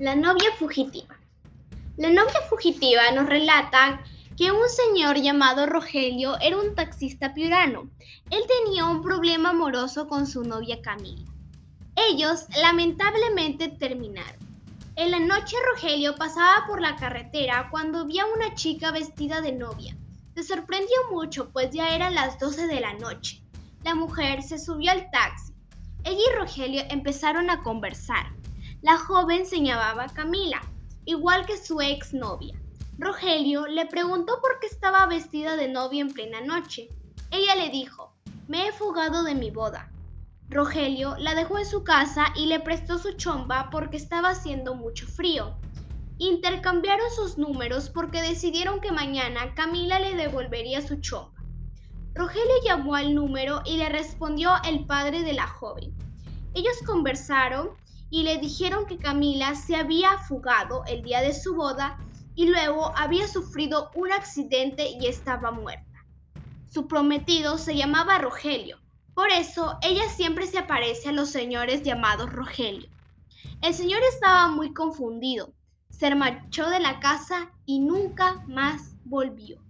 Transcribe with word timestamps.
La 0.00 0.16
novia 0.16 0.50
fugitiva. 0.58 1.16
La 1.96 2.10
novia 2.10 2.40
fugitiva 2.50 3.12
nos 3.12 3.28
relata 3.28 4.02
que 4.36 4.50
un 4.50 4.68
señor 4.68 5.18
llamado 5.18 5.66
Rogelio 5.66 6.36
era 6.40 6.58
un 6.58 6.74
taxista 6.74 7.32
piurano. 7.32 7.88
Él 8.28 8.42
tenía 8.48 8.86
un 8.86 9.02
problema 9.02 9.50
amoroso 9.50 10.08
con 10.08 10.26
su 10.26 10.42
novia 10.42 10.82
Camila. 10.82 11.30
Ellos 11.94 12.46
lamentablemente 12.60 13.68
terminaron. 13.68 14.40
En 14.96 15.12
la 15.12 15.20
noche 15.20 15.56
Rogelio 15.72 16.16
pasaba 16.16 16.66
por 16.66 16.80
la 16.80 16.96
carretera 16.96 17.68
cuando 17.70 18.04
vio 18.04 18.24
a 18.24 18.34
una 18.34 18.52
chica 18.56 18.90
vestida 18.90 19.42
de 19.42 19.52
novia. 19.52 19.96
Se 20.34 20.42
sorprendió 20.42 20.96
mucho 21.12 21.50
pues 21.52 21.70
ya 21.70 21.94
eran 21.94 22.16
las 22.16 22.40
12 22.40 22.66
de 22.66 22.80
la 22.80 22.94
noche. 22.94 23.44
La 23.84 23.94
mujer 23.94 24.42
se 24.42 24.58
subió 24.58 24.90
al 24.90 25.08
taxi. 25.12 25.52
Ella 26.02 26.18
y 26.18 26.36
Rogelio 26.36 26.82
empezaron 26.90 27.48
a 27.48 27.62
conversar. 27.62 28.34
La 28.84 28.98
joven 28.98 29.46
se 29.46 29.62
llamaba 29.62 30.08
Camila, 30.08 30.60
igual 31.06 31.46
que 31.46 31.56
su 31.56 31.80
exnovia. 31.80 32.54
Rogelio 32.98 33.66
le 33.66 33.86
preguntó 33.86 34.42
por 34.42 34.60
qué 34.60 34.66
estaba 34.66 35.06
vestida 35.06 35.56
de 35.56 35.68
novia 35.68 36.02
en 36.02 36.12
plena 36.12 36.42
noche. 36.42 36.90
Ella 37.30 37.54
le 37.54 37.70
dijo, 37.70 38.12
me 38.46 38.68
he 38.68 38.72
fugado 38.72 39.24
de 39.24 39.34
mi 39.34 39.50
boda. 39.50 39.90
Rogelio 40.50 41.16
la 41.16 41.34
dejó 41.34 41.58
en 41.58 41.64
su 41.64 41.82
casa 41.82 42.26
y 42.36 42.44
le 42.44 42.60
prestó 42.60 42.98
su 42.98 43.12
chomba 43.12 43.70
porque 43.70 43.96
estaba 43.96 44.28
haciendo 44.28 44.74
mucho 44.74 45.06
frío. 45.06 45.56
Intercambiaron 46.18 47.10
sus 47.10 47.38
números 47.38 47.88
porque 47.88 48.20
decidieron 48.20 48.82
que 48.82 48.92
mañana 48.92 49.54
Camila 49.54 49.98
le 49.98 50.14
devolvería 50.14 50.86
su 50.86 50.96
chomba. 50.96 51.42
Rogelio 52.12 52.54
llamó 52.62 52.96
al 52.96 53.14
número 53.14 53.62
y 53.64 53.78
le 53.78 53.88
respondió 53.88 54.52
el 54.68 54.84
padre 54.84 55.22
de 55.22 55.32
la 55.32 55.46
joven. 55.46 55.94
Ellos 56.52 56.76
conversaron 56.84 57.70
y 58.10 58.22
le 58.22 58.38
dijeron 58.38 58.86
que 58.86 58.98
Camila 58.98 59.54
se 59.54 59.76
había 59.76 60.18
fugado 60.18 60.84
el 60.86 61.02
día 61.02 61.20
de 61.20 61.34
su 61.34 61.54
boda 61.54 61.98
y 62.34 62.46
luego 62.46 62.92
había 62.96 63.28
sufrido 63.28 63.90
un 63.94 64.12
accidente 64.12 64.88
y 65.00 65.06
estaba 65.06 65.50
muerta. 65.50 66.06
Su 66.66 66.88
prometido 66.88 67.58
se 67.58 67.76
llamaba 67.76 68.18
Rogelio, 68.18 68.78
por 69.14 69.30
eso 69.30 69.78
ella 69.82 70.08
siempre 70.08 70.46
se 70.46 70.58
aparece 70.58 71.08
a 71.08 71.12
los 71.12 71.30
señores 71.30 71.82
llamados 71.82 72.32
Rogelio. 72.32 72.88
El 73.62 73.72
señor 73.72 74.00
estaba 74.12 74.48
muy 74.48 74.74
confundido, 74.74 75.54
se 75.88 76.12
marchó 76.14 76.68
de 76.68 76.80
la 76.80 76.98
casa 76.98 77.52
y 77.64 77.78
nunca 77.78 78.44
más 78.48 78.96
volvió. 79.04 79.63